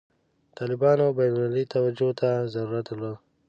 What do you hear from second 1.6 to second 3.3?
توجه ته ضرورت درلود.